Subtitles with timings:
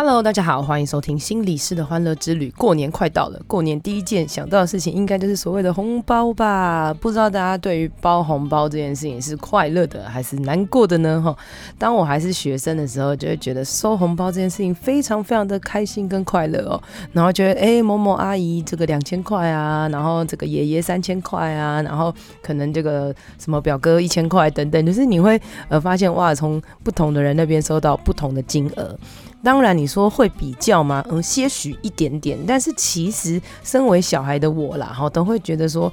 [0.00, 2.54] Hello，大家好，欢迎收听心理师的欢乐之旅。
[2.56, 6.94] 过年快到了，过年第一件想到的事情，应该就是所谓的红包吧？
[6.94, 11.20] 不知道大家对于包红包这件事情是快乐的还是难过的呢？
[11.20, 11.36] 哈，
[11.76, 16.80] 当我还是学生的时候，就会觉得收红包这件事情非常非常的开心跟快乐哦。
[17.10, 28.96] 然后觉得，哎，某某阿姨这个两千块啊，然后这个爷爷三千块啊，然后可能这个什么表哥一千块等等，就是你会呃发现哇，从不同的人那边收到不同的金额。
[29.42, 31.04] 当然，你说会比较吗？
[31.10, 32.38] 嗯，些许一点点。
[32.46, 35.92] 但是其实，身为小孩的我啦，哈，都会觉得说，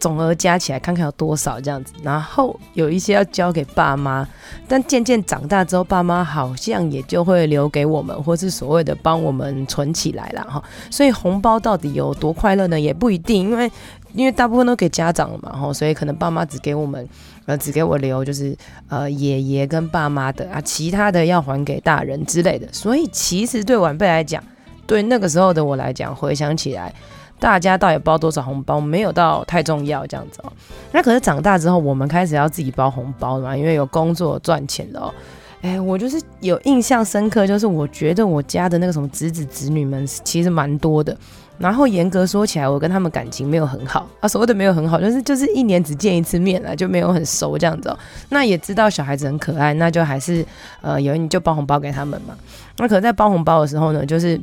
[0.00, 1.92] 总额加起来看看有多少这样子。
[2.02, 4.26] 然后有一些要交给爸妈，
[4.66, 10.62] 但渐渐长大之后，爸妈好像也就会留给我们，或是所谓的帮我们存起来了哈。
[10.90, 12.80] 所以红包到底有多快乐呢？
[12.80, 13.70] 也不一定，因为
[14.12, 17.08] 因为大部分都给家长了嘛，吼，所以可能爸妈只给我们。
[17.46, 18.56] 呃，只给我留就是
[18.88, 22.68] 呃爷爷跟爸妈的啊，其他的要还给大人之类的。
[22.70, 24.40] 所以其实对晚辈来讲，
[24.86, 26.94] 对那个时候的我来讲，回想起来，
[27.40, 30.52] 大家到底包多少红包没有到太重要这样子哦。
[30.92, 35.14] 那可是长大之后，我们开始要自己包红包了嘛，因为有工作赚钱了哦。
[35.62, 41.16] 哎，我就是有印象深刻，就是我觉得我家的那个什么侄子侄女们其实蛮多的。
[41.60, 47.98] 然后严格说起来，我跟他们感情没有很好啊，所谓的没有很好，就是就是一年只见一次面啊，就没有很熟这样子哦。
[48.30, 50.44] 那也知道小孩子很可爱，那就还是
[50.80, 52.34] 呃有你就包红包给他们嘛。
[52.78, 54.40] 那可是在包红包的时候呢，就是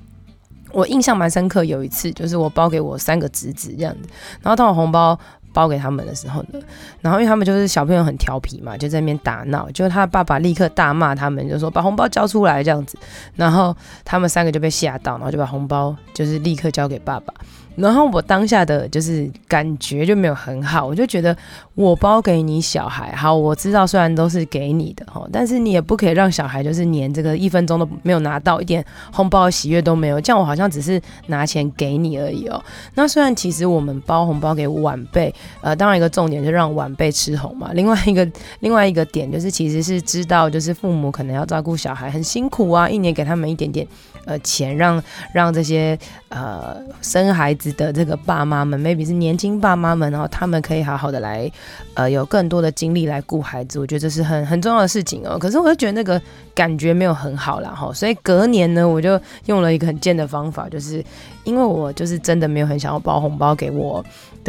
[0.72, 4.08] 我印象蛮深刻，有一次就是我包给我三个侄子这样子，
[4.42, 5.20] 然后当我红包。
[5.58, 6.60] 包给他们的时候呢，
[7.02, 12.96] 然后因为他们就是小朋友很调皮嘛，就在那边打闹，就他爸爸立刻大骂他们，就说把红包交出来这样子，
[13.36, 17.34] 然后他们三个就被吓到，然后就把红包就是立刻交给爸爸。
[17.78, 21.36] 然后我当下的就是感觉就没有很好，我就觉得
[21.76, 28.84] 我包给你小孩，好，我知道虽然都是给你的哈，但是你也不可以让小孩就是连这个一分钟都没有拿到一点
[29.14, 32.60] 红包喜悦都没有，这样我好像只是拿钱给你而已哦。
[32.96, 38.28] 那虽然其实我们包红包给晚辈，呃，当然一个重点是让晚辈吃红嘛，另外一个
[38.62, 43.88] 另外一个点就是其实是知道就是父母可能要照顾小孩很辛苦啊，一年给他们一点点
[44.26, 45.96] 呃钱，让让这些
[46.30, 47.67] 呃生孩子。
[47.74, 51.52] 的这个爸妈们，maybe 是年轻爸妈们，然后他们可以好好的来，
[51.94, 55.38] 呃，有更多的精力来顾孩子，我觉得这是很很重要的事情哦。
[55.38, 56.22] 可是我就觉得那个
[56.54, 57.70] 感觉没有很好啦。
[57.72, 61.04] 哈，所以隔年呢，我就用了一个很贱的方法，就是
[61.44, 64.04] 因为我就是真的没有很想要包红包给我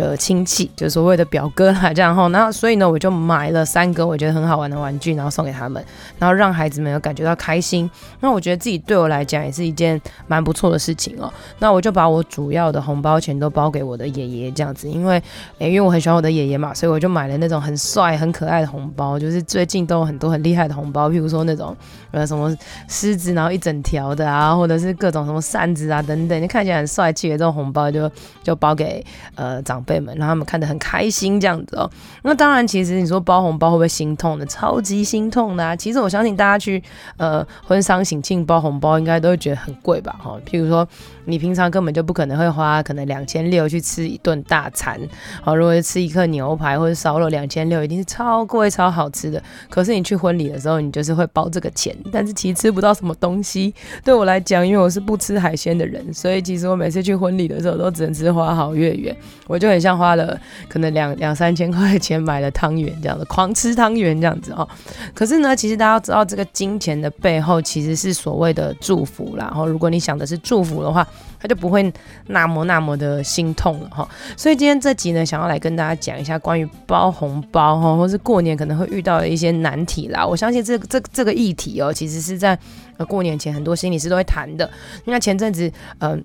[0.07, 5.83] 的亲戚，就所谓的表哥啦，这样哈，然后所以呢，我就买了三个我觉得很好玩的玩具，然后送给他们，
[6.19, 7.91] 然后让孩子们有感觉到开心。
[8.21, 11.33] 那我觉得自己对我来讲也是一件蛮不错的事情哦。
[11.59, 15.17] 那我就把我主要的红包钱都包给我的爷爷这样子，因为
[15.59, 21.77] 诶、欸，因为我很喜欢我的爷爷嘛，所以我就买了那种很帅、很可爱的红包，就是最近都有很多很厉害的红包，譬如说那种
[22.11, 22.55] 呃什么
[22.89, 28.11] 狮子，然后一整条的啊，或者是各种什么扇子啊等等，你看起来很帅气的这种红包就
[28.43, 29.05] 就包给
[29.35, 31.91] 呃长辈们，让他们看得很开心这样子哦。
[32.23, 34.45] 那当然，其实你说包红包会不会心痛的？
[34.45, 35.75] 超级心痛的啊！
[35.75, 36.83] 其实我相信大家去
[37.17, 40.15] 呃婚丧喜庆包红包，应该都会觉得很贵吧？
[40.23, 40.87] 哈，譬如说
[41.25, 45.01] 你平常根本就不可能会花可能两千六去吃一顿大餐，
[45.43, 49.43] 好，如果是吃一客牛排或者烧肉，两千六一定是超贵超好吃的。
[49.71, 53.75] 可是你去婚礼的时候，你就是会包这个钱，但是其实吃不到什么东西。
[54.05, 59.17] 对我来讲，因为我是不吃海鲜的人，所以其实我每次去婚礼的时候，都只能吃花好月圆，
[59.47, 59.78] 我就很。
[59.79, 64.69] 像花了可能两两三千块钱买了汤圆这样子，狂吃汤圆这样子哦。
[65.15, 69.47] 可是呢，其实大家要知道，这个金钱的背后其实是所谓的祝福啦。
[69.47, 71.07] 然后，如果你想的是祝福的话，
[71.41, 71.93] 他就不会
[72.27, 74.09] 那么那么的心痛了哈。
[74.37, 80.27] 所以今天这集呢，想要来跟大家讲一下关于包红包哈， 或是过年可能会遇到的一些难题啦。
[80.27, 82.59] 我相信这这这个议题哦，其实是在
[82.97, 84.69] 呃过年前很多心理师都会谈的。
[85.05, 85.71] 因为前阵子
[86.01, 86.23] 嗯。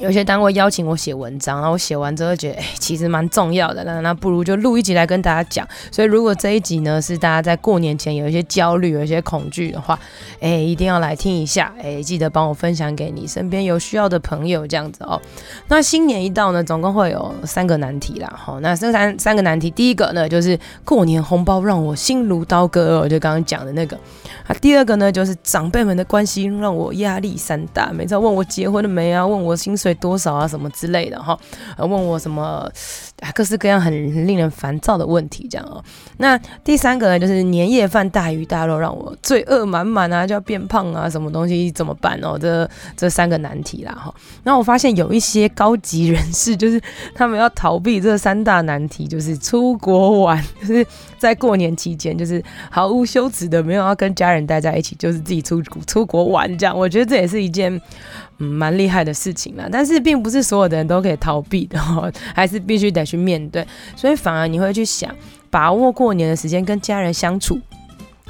[0.00, 5.68] 有些单位邀请我写文章，然后我写完之后觉得，哎、其实蛮重要的，那那不如就录一集来跟大家讲。
[5.92, 9.98] 所以如果这一集呢是大家在过年前有一些焦虑、有一些恐惧的话，
[10.40, 15.20] 哎、一定要来听一下，哎、记得帮我分享给你身边有需要的朋友，这样子哦。
[15.68, 23.98] 那新年一到呢，总共会有三个难题啦，好，那这三三个难题，第一个呢就是过年红包让我心如刀割，我就刚刚讲的那个。
[24.46, 29.89] 啊，第二个呢就是长辈们的关系让我压力山大，每次问我结婚了没啊，问我薪水。
[29.94, 31.38] 多少啊，什么之类的哈，
[31.78, 32.70] 问我什么
[33.34, 33.92] 各式各样很
[34.26, 35.82] 令人烦躁的问题这样哦。
[36.18, 42.38] 那第三个呢，就是年夜饭大鱼大肉，让我罪恶满满啊，就要变胖啊，什么东西怎么办哦？
[42.38, 44.14] 这这三个难题啦哈。
[44.42, 46.80] 然后我发现有一些高级人士，就是
[47.14, 50.86] 他们要逃避这三大难题，就是出国玩， 就是
[51.18, 56.76] 在过年期间，就是毫无羞耻的没有要跟家人待在一起，就是自己出出国玩这样。
[56.76, 57.80] 我觉得这也是一件。
[58.44, 65.14] 蛮厉害的事情啦，但是并不是所有的人都可以逃避的哦， 还是必须得去面对，所以反而你会去想，
[65.50, 67.60] 把握过年的时间跟家人相处。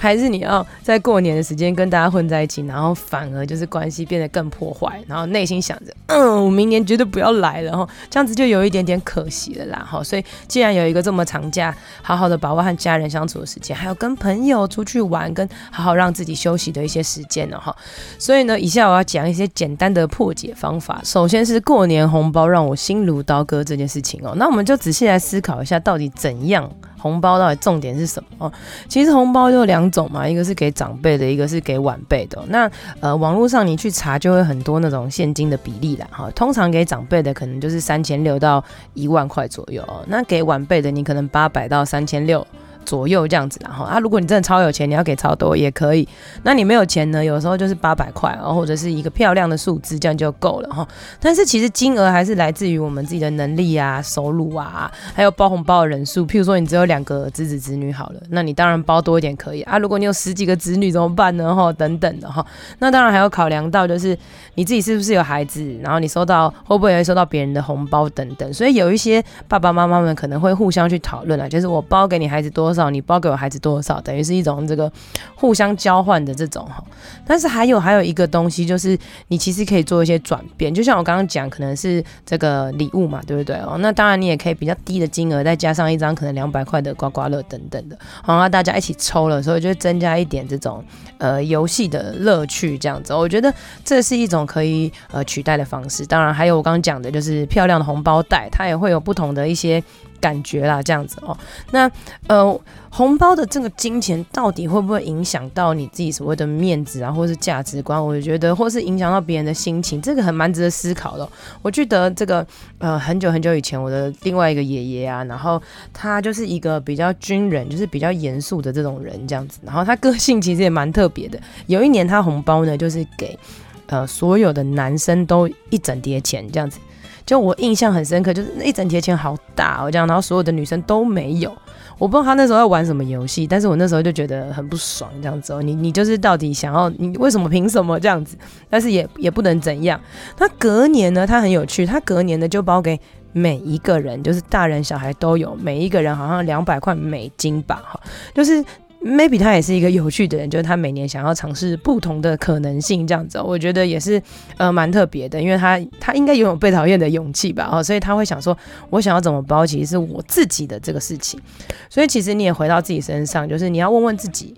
[0.01, 10.03] 还是你要在过年的时间跟大家混在一起，然后反而就是关系变得更破坏，然后内心想着，嗯，我明年绝对不要来了，哈，这样子就有一点点可惜了啦，哈。
[10.03, 17.77] 所以既然有一个这么长假，好好的把握和家人相处的时间，还有跟朋友出去玩，跟好好让自己休息的一些时间呢，哈。
[18.19, 21.01] 所以呢，以下我要讲一些简单的破解方法。
[21.05, 26.71] 首先是过年红包让我心如刀割这件事情哦，那我们就仔细来思考一下，到底怎样。
[27.01, 28.53] 红包到底重点是什么哦？
[28.89, 32.41] 其实红包就两种嘛，一个是给长辈的，一个是给晚辈的。
[32.49, 32.71] 那
[33.01, 36.31] 呃，网络上你去查就会很多那种现金的比例啦哈。
[36.33, 38.63] 通常给长辈的可能就是三千六到
[38.95, 39.83] 一万块左右。
[40.07, 42.47] 那给晚辈的你可能八百到三千六。
[42.91, 46.09] 左右这样子，然后啊，如果你真的超有钱，你要给超多也可以。
[46.43, 47.25] 那你没有钱呢？
[47.25, 50.85] 有时候就是八百块，然后或者是一个漂亮的数字，这样就够了哈。
[51.21, 56.27] 但是其实金额还是来自于我们自己的能力啊、收入啊，还有包红包的人数。
[56.27, 59.79] 譬如说你只有两个侄子侄女好了，那你当然包多一点可以啊。
[59.79, 61.55] 如果你有十几个子女怎么办呢？
[61.55, 62.45] 哈，等等的哈。
[62.81, 64.19] 那当然还要考量到就是
[64.55, 68.53] 你自己是不是有孩子，然后你收到会不会会收到别人的红包等等。
[68.53, 72.61] 所以有一些爸爸妈妈们可能会互相去讨论啊，就是我包给你孩子多。
[72.61, 74.91] 多少你包给我孩子多少，等于是一种这个
[75.35, 76.83] 互相交换的这种哈。
[77.27, 78.99] 但是还有还有一个东西，就是
[79.29, 83.77] 你其实可以做一些转变，就像我刚刚讲，可能是这个礼物嘛，对不对哦？
[83.81, 90.85] 那当然你也可以比较低的金额，再加上一张可能两百块的刮刮乐等等的，好，那大家一起抽了，所以就增加一点这种
[91.19, 93.15] 呃游戏的乐趣，这样子。
[93.15, 93.53] 我觉得
[93.85, 96.07] 这是一种可以呃取代的方式。
[96.07, 99.83] 当然还有我刚刚讲的，就是漂亮的红包袋，它也会有不同的一些。
[100.21, 101.37] 感觉啦，这样子哦。
[101.73, 101.91] 那
[102.27, 108.05] 呃，红包的这个金钱到底会不会影响到你自己所谓的面子啊，或是价值观？
[108.05, 111.29] 我觉得，或是影响到别人的心情，这个很蛮值得思考的。
[111.63, 112.47] 我记得这个
[112.79, 115.61] 呃，很久很久以前，我的另外一个爷爷啊，然后
[115.93, 119.61] 他就是一个比较军人，就是比较严肃的这种人，这样子。
[119.65, 121.41] 然后他个性其实也蛮特别的。
[121.67, 123.39] 有一年他红包呢，就是给
[123.87, 126.79] 呃所有的男生都一整叠钱，这样子。
[127.25, 131.53] 就我印象很深刻，就是那一整叠钱好大，我这样，然后所有的女生都没有。
[131.99, 138.37] 我不知道他那时候在玩什么游戏，但是我那时候就觉得很不爽，这样子哦，你你就是到底想要你为什么凭什么这样子？
[138.71, 140.01] 但是也也不能怎样。
[140.37, 142.99] 他隔年呢，他很有趣，他隔年呢就包给
[143.33, 148.01] 每一个人，就是大人小孩都有，每一个人好像两百块美金吧，哈，
[148.35, 148.65] 就是。
[149.03, 154.23] Maybe 他也是一个有趣的人，就是他每年想要尝试不同的可能性，这样子，我觉得也是
[154.59, 158.57] 呃蛮特别的，因为他他应该拥有被讨厌的勇气吧，哦，所以他会想说，
[158.91, 161.41] 我想要怎么包，其实是我自己的这个事情，
[161.89, 164.55] 所以其实你也回到自己身上，就是你要问问自己，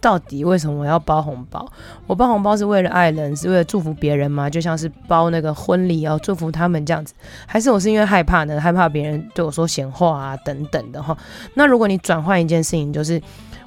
[0.00, 1.64] 到底为什么我要包红包？
[2.08, 4.50] 我包红包是为了爱人，是为了祝福别人吗？
[4.50, 7.14] 就像是包那个婚礼要祝福他们这样子，
[7.46, 8.60] 还是我是因为害怕呢？
[8.60, 11.16] 害怕别人对我说闲话啊等等的哈。
[11.54, 13.22] 那如果你转换一件事情，就是。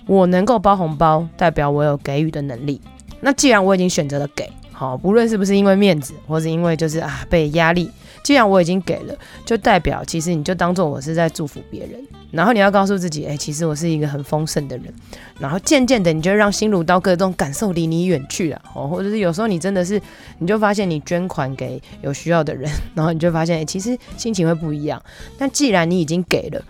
[0.07, 2.81] 我能够包红包，代表我有给予的能力。
[3.19, 7.91] 那既然我已经选择了给，好，不论是不是因为面子，或是因为就是啊被压力，
[8.23, 9.15] 既然我已经给了，
[9.45, 11.99] 就代表其实你就当做我是在祝福别人。
[12.29, 14.93] 然后你要告诉自己，哎、其实我是一个很丰盛的人。
[15.39, 18.61] 然后渐渐的，你就让心如刀割这种感受离你远去了。
[18.75, 19.99] 哦，或者是有时候你真的是，
[20.37, 25.01] 你就发现你捐款给有需要的人，然后你就发现，哎、其实心情会不一样。
[25.37, 26.61] 但既然你已经给了。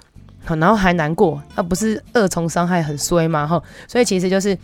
[0.56, 3.46] 然后还难过，那不是二重伤害很衰吗？
[3.46, 4.58] 哈，所以其实就是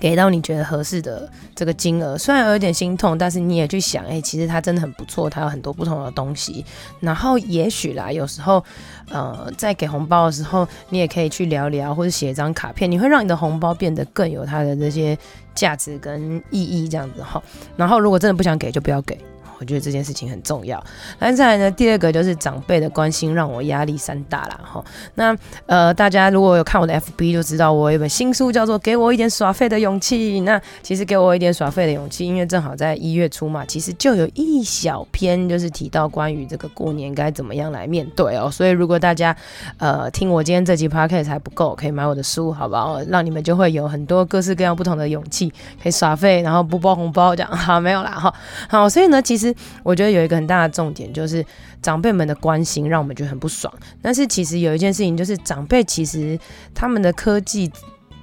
[0.00, 6.64] 给到你觉得合适的这个金额，虽然有点心痛，但是你也去想，哎，其实它真的很不错，它有很多不同的东西。
[7.00, 8.62] 然后也许啦，有时候，
[9.10, 15.16] 呃，在给红包的时候，你也可以去聊聊，或者写一张卡片，你会让你的红包变得更有它的这些
[15.54, 17.42] 价值跟意义，这样子哈。
[17.76, 19.18] 然后如果真的不想给，就不要给。
[19.58, 20.82] 我觉得这件事情很重要。
[21.18, 24.84] 那再来呢，第二个就是长辈的关心让我压力山大了哈。
[25.14, 25.36] 那
[25.66, 30.40] 呃，大家如果有看我的 FB 就知道，我有一本新书叫做《给我一点耍废的勇气》。
[30.42, 38.50] 那其实给我一点耍废的勇气，因为正好在一月初嘛，其实就有一小篇就是提到关于这个过年该怎么样来面对哦。
[38.50, 39.34] 所以如果大家
[39.78, 43.00] 呃听我今天这集 Podcast 还不够，可以买我的书，好不好？
[43.08, 45.50] 让你们就会有很多各式各样不同的勇气，
[45.82, 47.50] 可以耍废，然后不包红包这样。
[47.56, 48.34] 好，没有啦哈。
[48.68, 49.45] 好，所以呢，其实。
[49.82, 51.44] 我觉得有一个很大的重点，就是
[51.82, 53.72] 长辈们的关心让我们觉得很不爽。
[54.00, 56.38] 但是其实有一件事情，就是长辈其实
[56.74, 57.70] 他们的科技。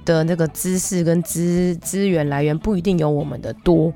[0.04, 3.92] 的那个知识跟资资源来源不一定有我们的多，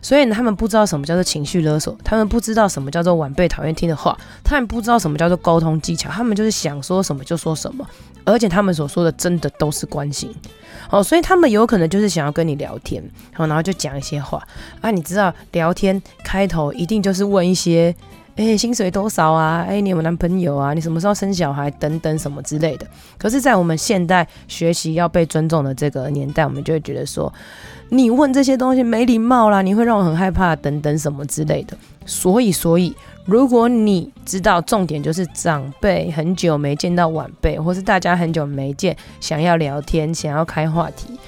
[0.00, 7.86] 所以，他们不知道什么叫做情绪勒索，他们不知道什么叫做晚辈讨厌听的话，他们不知道什么叫做沟通技巧，他们就是想说什么就说什么，
[8.24, 10.34] 而且他们所说的真的都是关心，
[10.90, 13.02] 哦，所以他们有可能就是想要跟你聊天，
[13.36, 14.42] 然后就讲一些话
[14.80, 17.94] 啊，你知道聊天开头一定就是问一些。
[18.38, 19.66] 哎、薪水多少啊？
[19.68, 20.72] 哎、你有男朋友啊？
[20.72, 21.68] 你什么时候生小孩？
[21.72, 22.86] 等等什么之类的。
[23.18, 27.32] 可是，在我们现代学习要被尊重的这个年代，我们就会觉得说，
[27.88, 31.76] 你问这些东西没礼貌啦，你会让我很害怕，等等什么之类的。
[32.06, 41.18] 所以，所以，如果你知道重点就是长辈很久没见到晚辈，或是大家很久没见，想要聊天，想要开话题。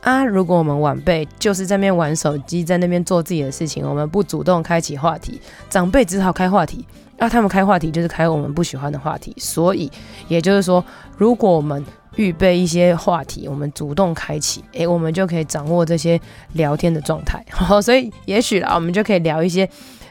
[0.00, 0.24] 啊！
[0.24, 6.84] 如果我们晚辈就是在那边玩手机，在那边做自己的事情，我们不主动开启话题，长辈只好开话题。
[7.18, 9.34] 啊，他们开话题就是开我们不喜欢的话题。
[9.38, 9.90] 所以，
[10.28, 10.84] 也就是说，
[11.16, 16.20] 如果我们预备一些话题，我们主动开启，诶，我们就可以掌握这些
[16.52, 17.44] 聊天的状态。
[17.82, 19.68] 所以也许啦，我们就可以聊一些。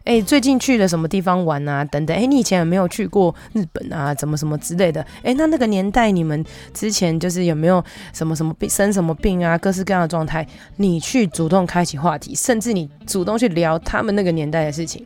[0.08, 1.84] 哎、最近去了什么地方玩啊？
[1.84, 4.16] 等等，哎、你以前有没有去过日本啊？
[4.16, 5.06] 怎么什么之类的？
[5.22, 7.84] 哎、那那个年代你们之前就是有没有
[8.14, 9.58] 什么什么病，生什么病啊？
[9.58, 10.48] 各式各样的状态，
[10.78, 15.06] 你去主动开启话题，甚至你主动去聊他们那个年代的事情，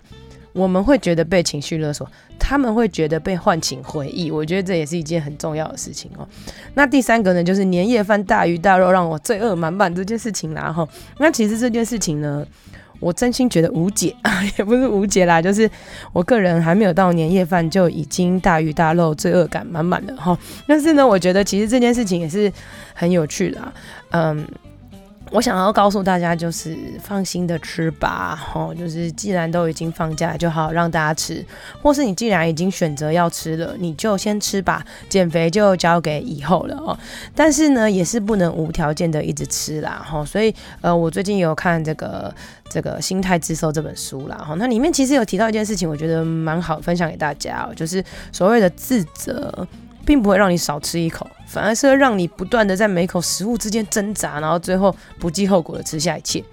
[0.53, 4.29] 我们会觉得被情绪勒索，他们会觉得被唤醒回忆。
[4.29, 6.27] 我觉得这也是一件很重要的事情哦。
[6.75, 10.88] 那第三个呢，就是年夜饭大鱼大肉让我罪恶满满这件事情啦哈。
[11.17, 12.46] 那其实这件事情呢。
[13.01, 15.70] 我真心觉得无解啊， 也不是无解啦，就是
[16.13, 20.38] 我个人还没有到年夜饭就已经大鱼大肉、罪恶感满满的哈。
[20.65, 22.50] 但是呢，我觉得其实这件事情也是
[22.93, 23.74] 很有趣的，
[24.12, 24.48] 嗯。
[25.31, 31.43] 我想要告诉大家，就是放心的吃吧，吼，就是既然都已经放假，就好让大家吃，
[31.81, 36.97] 或是你既然已经选择要吃了，你就先吃吧，减肥就交给以后了哦。
[37.33, 40.25] 但是呢，也是不能无条件的一直吃啦，吼。
[40.25, 42.33] 所以，呃，我最近有看这个
[42.69, 49.65] 这个《心态致瘦》这本书啦，哈，那里面其实有提到一件事情，我觉得蛮好分享给大家哦，就是所谓的自责。
[50.05, 56.43] 并不会让你少吃一口，反而是会让你不断的在每口食物之间挣扎，然后最后不计后果的吃下一切。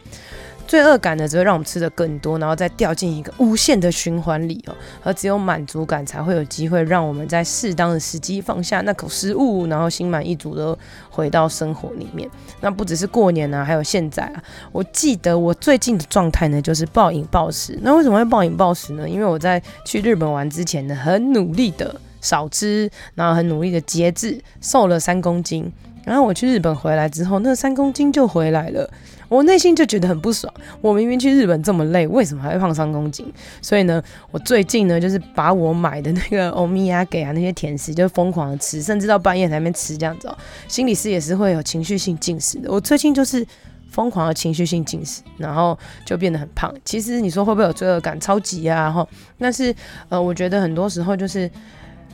[0.67, 4.77] 罪恶感呢，只会让我们吃的更多，然后再掉进一个无限的循环里哦。
[5.03, 10.77] 而只有满足感才会有机会让我们在适当的时机放下那口食物，然后心满意足的
[11.09, 12.29] 回到生活里面。
[12.61, 14.43] 那不只是过年啊，还有现在啊。
[14.71, 17.79] 我记得我最近的状态呢，就是暴饮暴食。
[17.81, 19.09] 那为什么会暴饮暴食呢？
[19.09, 21.99] 因为我在去日本玩之前呢，很努力的。
[22.21, 25.71] 少吃，然后很努力的节制，瘦了三公斤。
[26.05, 28.89] 然后我去日本回来之后，那三公斤就回来了，
[29.29, 30.51] 我内心就觉得很不爽。
[30.81, 33.31] 我明明去日本这么累，为什么还会胖三公斤？
[33.61, 40.39] 所以呢，我最近呢，就是把我买的那个欧米亚给啊那些甜食，就疯狂的吃，甚至到半夜才没吃这样子哦。
[40.67, 43.47] 心理师也是会有情绪性进食的，我最近就是
[43.91, 46.75] 疯狂的情绪性进食，然后就变得很胖。
[46.87, 48.19] 其实你说会不会有罪恶感？
[48.19, 48.91] 超级啊！
[48.91, 49.07] 哈，
[49.39, 49.75] 但是
[50.09, 51.51] 呃，我觉得很多时候就是。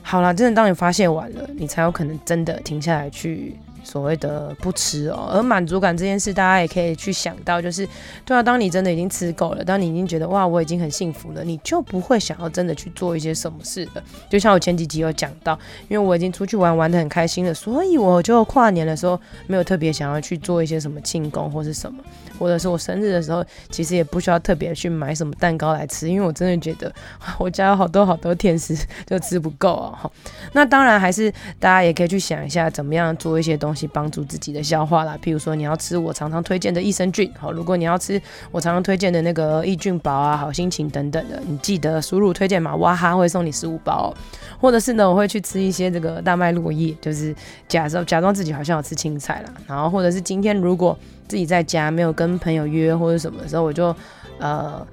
[0.07, 3.57] 好啦，真的，当你发泄完了，你才有可能真的停下来去。
[3.85, 7.87] 所谓的不吃哦，而满足感这件事，大家也可以去想到，就是
[8.25, 14.03] 对啊，当你真的已经吃够了，当你已经觉得哇，我已经很幸福了，你就不会想要真的去做一些什么事了。
[14.31, 15.57] 就像我前几集有讲到，
[15.88, 22.03] 因为我已经出去玩玩得很开心了，所以我就跨年的时候没有特别想要去做一些什么庆功或是什么，
[22.38, 26.91] 或者是我生日的时候，其实也不需要特别去买什么蛋糕来吃，因为我真的觉得
[27.38, 28.75] 我家有好多好多甜食
[29.07, 30.11] 就吃不够啊。
[30.55, 33.74] 那当然还是大家也可以去想一下，怎么样做一些东。
[33.75, 44.14] 去帮助自己的消化啦，譬如说你要吃我常常推荐的益生菌，好，如果你要吃我常常推荐的那个益菌宝啊、好心情等等的，你记得输入推荐码哇哈会送你十五包，
[44.61, 47.35] 或者是呢，我会去吃一些这个大麦落叶，就是
[47.69, 53.95] 假设假装自己好像有吃青菜啦，然后或者是今天如果自己在家没有跟朋友约或者什么的时候，我就
[54.38, 54.87] 呃。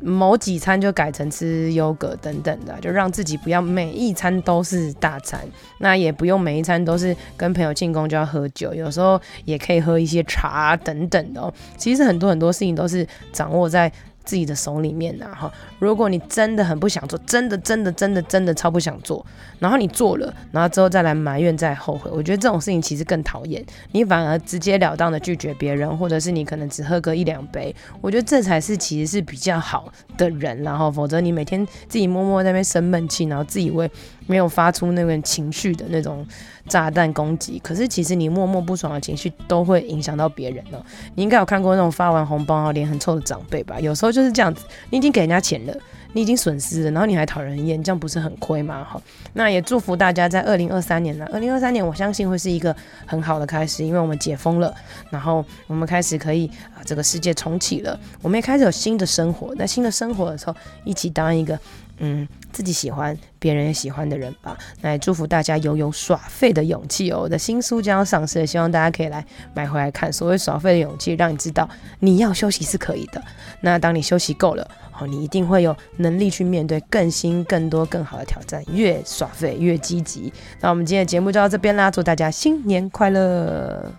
[0.00, 5.40] 某几餐就改成吃优格等等的，就让自己不要每一餐都是大餐，
[5.78, 11.52] 那也不用每一餐都是跟朋友庆功就要喝酒，有时候也可以喝一些茶等等的哦。
[11.76, 13.92] 其实很多很多事情都是掌握在。
[14.28, 19.24] 自己的手里面呐，哈，如果你真的很不想做，真的真的真的真的超不想做，
[19.58, 23.64] 然后你做了，然后之后再来埋怨再后悔，我觉得这种事情其实更讨厌。
[23.92, 30.62] 你反而直截了当的拒绝别人，或者是你可能只喝个一两杯，我觉得这才是其实是比较好的人。
[30.62, 33.90] 然后否则你每天自己默默在那边生闷气，然后自以为
[34.28, 36.24] 没有发出那个情绪的那种
[36.68, 37.58] 炸弹攻击。
[37.58, 40.80] 可是其实你默默不爽的情绪都会影响到别人呢。
[41.16, 43.80] 你应该有看过那种发完红包然后脸很臭的长辈吧？
[43.80, 45.76] 有时候就是这样子，你已经给人家钱了。
[46.12, 48.82] 你已经损失了，然后你还讨人厌，这样不是很亏吗？
[48.88, 49.00] 好，
[49.34, 51.28] 那也祝福大家在二零二三年呢。
[51.32, 52.74] 二零二三年我相信会是一个
[53.06, 54.74] 很好的开始，因为我们解封了，
[55.10, 59.54] 然后我们开始可以啊，这个世界重启了，我们也开始有新的生活。
[59.54, 61.58] 在新的生活的时候，一起当一个
[61.98, 64.56] 嗯自己喜欢、别人也喜欢的人吧。
[64.80, 67.20] 那也祝福大家拥有耍废的勇气哦。
[67.20, 70.10] 我的新书将要上市，希望大家可以来买回来看。
[70.10, 71.68] 所谓耍废的勇气，让你知道
[72.00, 73.22] 你要休息是可以的。
[73.60, 74.66] 那当你休息够了。
[75.00, 80.32] 哦，你一定会有能力去面对更新、更多、更好的挑战，越耍废越积极。
[80.60, 83.92] 那我们今天的节目就到这边啦，祝大家新年快乐！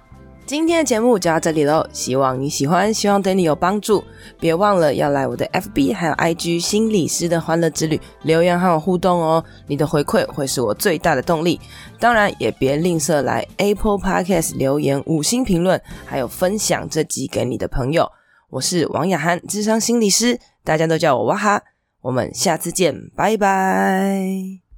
[0.45, 4.03] 今天的节目就到这里喽，希望你喜欢，希望对你有帮助。
[4.39, 11.61] 别忘了要来我的 FB 还有 IG 心理师的欢乐之旅留言和我互动哦，你的回馈会是我最大的动力。
[11.99, 18.11] 当然也别吝啬来 Apple Podcast 留言五星评论，还有分享这集给你的朋友。
[18.49, 20.39] 我是王雅涵，智商心理师。
[20.63, 21.63] 大家都叫我哇哈，
[22.01, 24.68] 我们下次见，拜拜。